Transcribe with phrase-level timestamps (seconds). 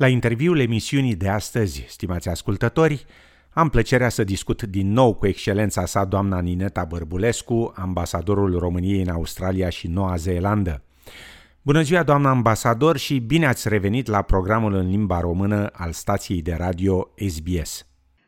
[0.00, 3.04] La interviul emisiunii de astăzi, stimați ascultători,
[3.50, 9.08] am plăcerea să discut din nou cu excelența sa doamna Nineta Bărbulescu, ambasadorul României în
[9.08, 10.82] Australia și Noua Zeelandă.
[11.62, 16.42] Bună ziua, doamna ambasador, și bine ați revenit la programul în limba română al stației
[16.42, 17.86] de radio SBS.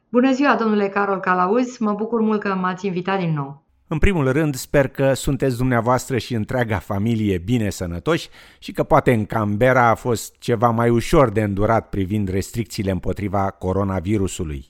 [0.09, 3.62] Bună ziua, domnule Carol Calauz, mă bucur mult că m-ați invitat din nou.
[3.93, 8.29] În primul rând, sper că sunteți dumneavoastră și întreaga familie bine sănătoși
[8.59, 13.51] și că poate în Canberra a fost ceva mai ușor de îndurat privind restricțiile împotriva
[13.51, 14.65] coronavirusului.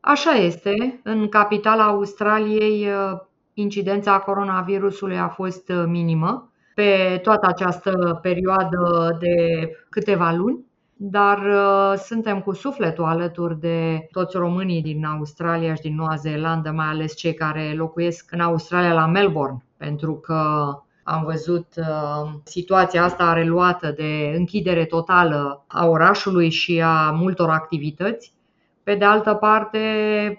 [0.00, 1.00] Așa este.
[1.04, 2.88] În capitala Australiei,
[3.54, 10.64] incidența coronavirusului a fost minimă pe toată această perioadă de câteva luni
[11.02, 16.70] dar uh, suntem cu sufletul alături de toți românii din Australia și din Noua Zeelandă,
[16.70, 20.42] mai ales cei care locuiesc în Australia la Melbourne, pentru că
[21.02, 28.32] am văzut uh, situația asta reluată de închidere totală a orașului și a multor activități.
[28.82, 29.78] Pe de altă parte,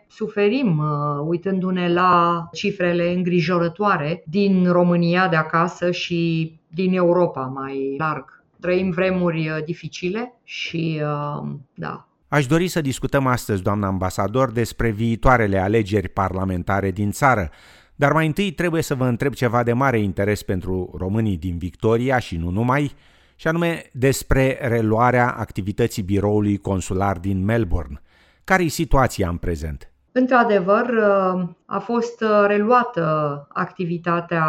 [0.07, 8.40] suferim uh, uitându-ne la cifrele îngrijorătoare din România de acasă și din Europa mai larg
[8.61, 12.07] trăim vremuri uh, dificile și uh, da.
[12.27, 17.49] Aș dori să discutăm astăzi, doamna ambasador, despre viitoarele alegeri parlamentare din țară,
[17.95, 22.19] dar mai întâi trebuie să vă întreb ceva de mare interes pentru românii din Victoria
[22.19, 22.91] și nu numai,
[23.35, 28.01] și anume despre reluarea activității biroului consular din Melbourne.
[28.43, 29.91] Care e situația în prezent?
[30.11, 34.45] Într-adevăr, uh, a fost reluată activitatea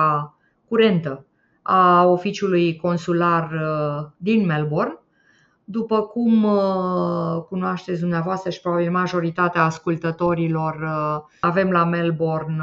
[0.68, 1.26] curentă
[1.62, 4.96] a oficiului consular uh, din Melbourne.
[5.64, 12.62] După cum uh, cunoașteți dumneavoastră și probabil majoritatea ascultătorilor, uh, avem la Melbourne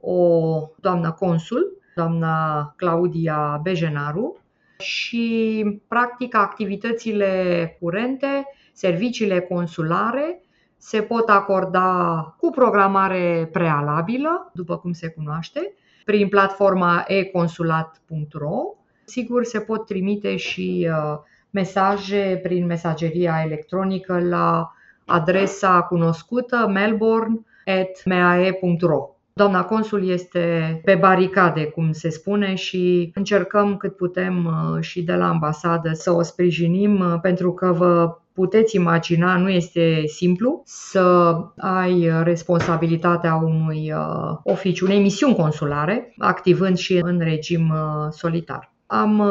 [0.00, 4.38] o doamnă consul, doamna Claudia Bejenaru,
[4.78, 10.42] și practic activitățile curente, serviciile consulare
[10.76, 15.74] se pot acorda cu programare prealabilă, după cum se cunoaște,
[16.04, 18.74] prin platforma econsulat.ro.
[19.04, 21.18] Sigur, se pot trimite și uh,
[21.50, 24.72] mesaje prin mesageria electronică la
[25.06, 29.14] adresa cunoscută melbourne.mae.ro.
[29.32, 35.14] Doamna consul este pe baricade, cum se spune, și încercăm cât putem uh, și de
[35.14, 41.34] la ambasadă să o sprijinim, uh, pentru că vă puteți imagina, nu este simplu să
[41.56, 47.74] ai responsabilitatea unui uh, oficiu, unei misiuni consulare, activând și în regim
[48.10, 48.72] solitar.
[48.86, 49.22] Am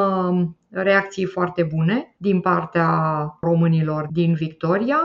[0.70, 2.90] reacții foarte bune din partea
[3.42, 5.00] românilor din Victoria,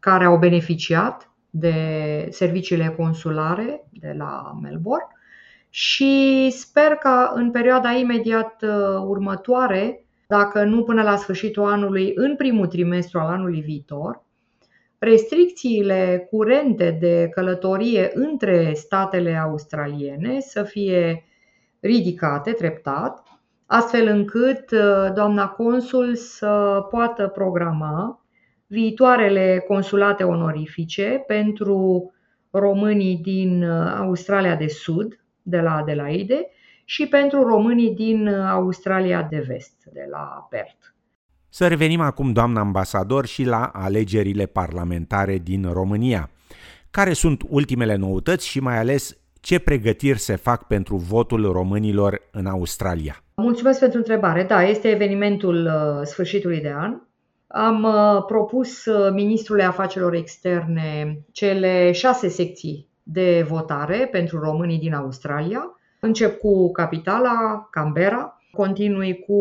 [0.00, 5.06] care au beneficiat de serviciile consulare de la Melbourne
[5.70, 12.36] și sper că în perioada imediat uh, următoare, dacă nu până la sfârșitul anului, în
[12.36, 14.24] primul trimestru al anului viitor,
[14.98, 21.24] restricțiile curente de călătorie între statele australiene să fie
[21.80, 23.22] ridicate treptat,
[23.66, 28.24] astfel încât uh, doamna consul să poată programa
[28.66, 32.10] viitoarele consulate onorifice pentru
[32.50, 36.50] românii din uh, Australia de Sud, de la Adelaide,
[36.88, 40.86] și pentru românii din uh, Australia de Vest, de la Perth.
[41.48, 46.30] Să revenim acum, doamna ambasador, și la alegerile parlamentare din România.
[46.90, 52.46] Care sunt ultimele noutăți și mai ales ce pregătiri se fac pentru votul românilor în
[52.46, 53.22] Australia?
[53.34, 54.44] Mulțumesc pentru întrebare.
[54.44, 57.00] Da, este evenimentul uh, sfârșitului de an
[57.46, 64.94] am uh, propus uh, ministrului afacerilor externe cele șase secții de votare pentru românii din
[64.94, 65.75] Australia.
[66.06, 69.40] Încep cu capitala, Canberra, continui cu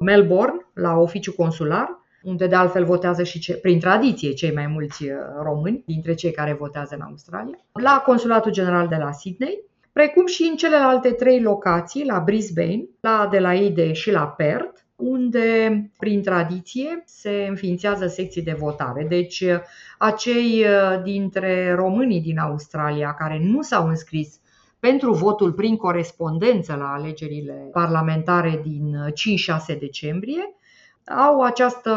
[0.00, 5.04] Melbourne, la oficiu consular, unde de altfel votează și ce, prin tradiție cei mai mulți
[5.04, 5.10] uh,
[5.42, 10.42] români dintre cei care votează în Australia, la Consulatul General de la Sydney, precum și
[10.42, 17.46] în celelalte trei locații, la Brisbane, la Adelaide și la Perth, unde, prin tradiție, se
[17.48, 19.06] înființează secții de votare.
[19.08, 19.44] Deci,
[19.98, 24.40] acei uh, dintre românii din Australia care nu s-au înscris
[24.88, 28.96] pentru votul prin corespondență la alegerile parlamentare din
[29.74, 30.54] 5-6 decembrie,
[31.24, 31.92] au această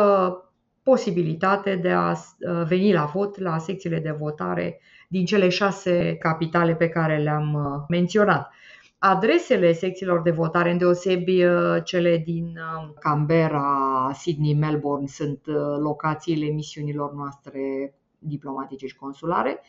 [0.83, 4.79] posibilitate de a uh, veni la vot la secțiile de votare
[5.09, 8.51] din cele șase capitale pe care le-am uh, menționat.
[8.97, 16.45] Adresele secțiilor de votare, îndeosebi uh, cele din uh, Canberra, Sydney, Melbourne, sunt uh, locațiile
[16.45, 17.93] misiunilor noastre
[18.27, 19.59] diplomatice și consulare.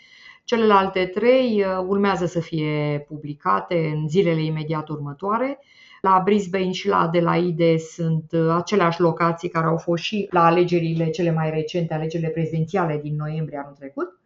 [0.45, 5.59] Celelalte trei urmează să fie publicate în zilele imediat următoare.
[6.01, 11.11] La Brisbane și la Adelaide sunt uh, aceleași locații care au fost și la alegerile
[11.11, 14.19] cele mai recente, alegerile prezidențiale din noiembrie anul trecut.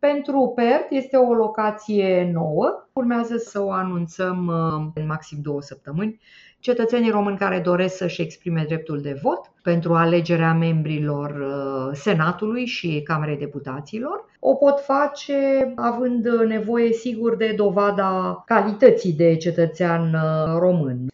[0.00, 2.88] Pentru Perth este o locație nouă.
[2.92, 6.20] Urmează să o anunțăm uh, în maxim două săptămâni.
[6.58, 13.02] Cetățenii români care doresc să-și exprime dreptul de vot pentru alegerea membrilor uh, Senatului și
[13.02, 21.06] Camerei Deputaților o pot face având nevoie sigur de dovada calității de cetățean uh, român.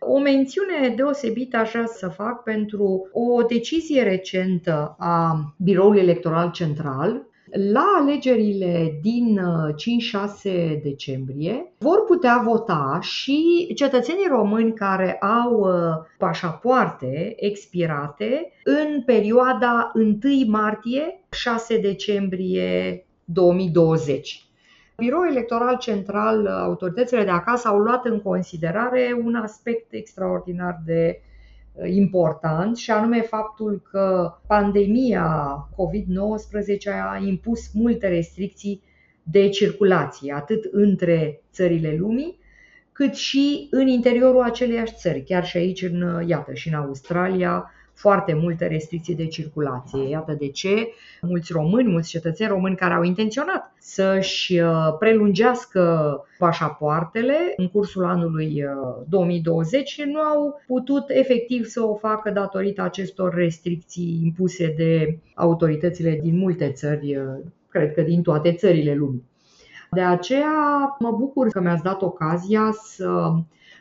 [0.00, 7.26] O mențiune deosebită aș vrea să fac pentru o decizie recentă a Biroului Electoral Central
[7.56, 15.70] la alegerile din 5-6 uh, decembrie vor putea vota și cetățenii români care au uh,
[16.18, 24.44] pașapoarte expirate în perioada 1 martie-6 decembrie 2020.
[24.96, 31.20] Biroul Electoral Central, autoritățile de acasă au luat în considerare un aspect extraordinar de
[31.84, 38.82] important și anume faptul că pandemia COVID-19 a impus multe restricții
[39.22, 42.38] de circulație, atât între țările lumii,
[42.92, 48.34] cât și în interiorul aceleiași țări, chiar și aici, în, iată, și în Australia, foarte
[48.34, 50.08] multe restricții de circulație.
[50.08, 50.88] Iată de ce
[51.20, 58.64] mulți români, mulți cetățeni români care au intenționat să-și uh, prelungească pașapoartele în cursul anului
[59.08, 66.18] 2020 uh, nu au putut efectiv să o facă datorită acestor restricții impuse de autoritățile
[66.22, 67.24] din multe țări, uh,
[67.68, 69.24] cred că din toate țările lumii.
[69.90, 73.32] De aceea mă bucur că mi-ați dat ocazia să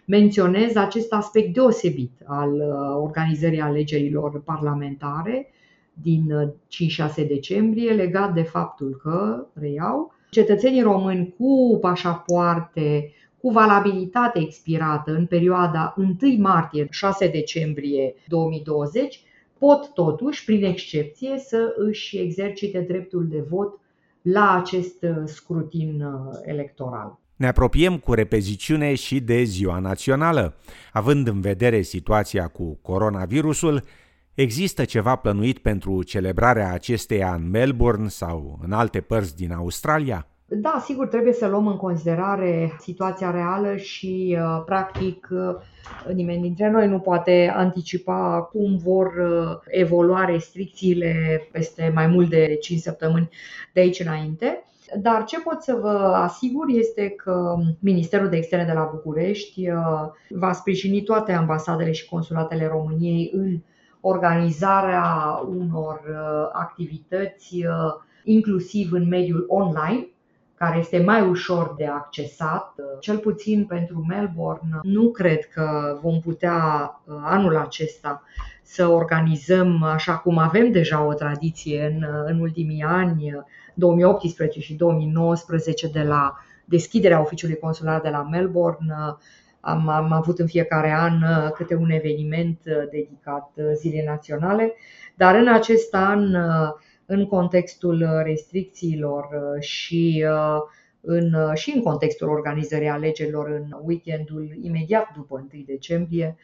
[0.05, 5.51] menționez acest aspect deosebit al uh, organizării alegerilor parlamentare
[5.93, 13.11] din 5-6 uh, decembrie, legat de faptul că, reiau, cetățenii români cu pașapoarte
[13.41, 19.21] cu valabilitate expirată în perioada 1 martie-6 decembrie 2020
[19.57, 23.79] pot totuși, prin excepție, să își exercite dreptul de vot
[24.21, 26.03] la acest uh, scrutin
[26.43, 27.19] electoral.
[27.35, 30.55] Ne apropiem cu repeziciune și de ziua națională.
[30.93, 33.83] Având în vedere situația cu coronavirusul,
[34.33, 40.27] există ceva plănuit pentru celebrarea acesteia în Melbourne sau în alte părți din Australia?
[40.47, 45.55] Da, sigur, trebuie să luăm în considerare situația reală și, uh, practic, uh,
[46.13, 52.57] nimeni dintre noi nu poate anticipa cum vor uh, evolua restricțiile peste mai mult de
[52.61, 53.29] 5 săptămâni
[53.73, 54.63] de aici înainte.
[54.93, 59.77] Dar ce pot să vă asigur este că Ministerul de Externe de la București uh,
[60.29, 63.59] va sprijini toate ambasadele și consulatele României în
[64.01, 67.93] organizarea unor uh, activități, uh,
[68.23, 70.07] inclusiv în mediul online,
[70.55, 74.79] care este mai ușor de accesat, cel puțin pentru Melbourne.
[74.81, 76.61] Nu cred că vom putea
[77.23, 78.23] anul acesta
[78.61, 85.87] să organizăm, așa cum avem deja o tradiție în, în ultimii ani, 2018 și 2019
[85.87, 86.33] de la
[86.65, 88.93] deschiderea oficiului consular de la Melbourne.
[89.59, 94.73] Am, am avut în fiecare an uh, câte un eveniment uh, dedicat uh, zilei naționale,
[95.15, 96.35] dar în acest an,
[97.05, 99.27] în contextul restricțiilor
[99.59, 100.25] și
[101.01, 106.37] în, și în contextul organizării alegerilor în weekendul imediat după 1 decembrie,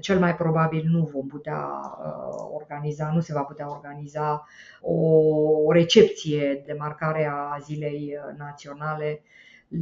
[0.00, 4.46] cel mai probabil nu vom putea uh, organiza, nu se va putea organiza
[4.80, 9.22] o recepție de marcare a zilei uh, naționale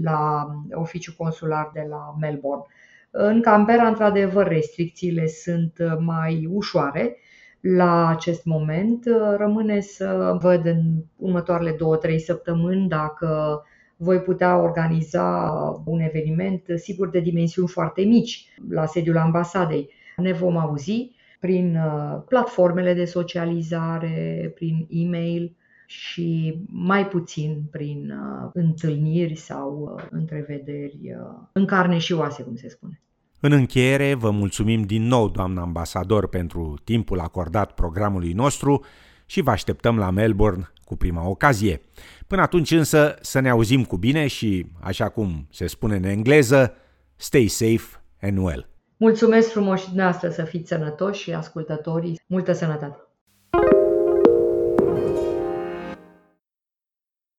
[0.02, 2.64] la oficiul consular de la Melbourne.
[3.10, 7.16] În Canberra, într-adevăr, restricțiile sunt uh, mai ușoare
[7.60, 9.04] la acest moment.
[9.36, 10.82] Rămâne să văd în
[11.16, 13.62] următoarele două-trei săptămâni dacă
[13.96, 15.50] voi putea organiza
[15.84, 19.90] un eveniment, sigur, de dimensiuni foarte mici, la sediul ambasadei
[20.22, 21.10] ne vom auzi
[21.40, 30.04] prin uh, platformele de socializare, prin e-mail și mai puțin prin uh, întâlniri sau uh,
[30.10, 31.16] întrevederi
[31.52, 33.00] în carne și oase, cum se spune.
[33.40, 38.84] În încheiere, vă mulțumim din nou, doamnă ambasador, pentru timpul acordat programului nostru
[39.26, 41.80] și vă așteptăm la Melbourne cu prima ocazie.
[42.26, 46.74] Până atunci însă să ne auzim cu bine și, așa cum se spune în engleză,
[47.16, 48.71] stay safe and well.
[49.02, 52.20] Mulțumesc frumos și dumneavoastră să fiți sănătoși și ascultătorii.
[52.26, 53.01] Multă sănătate!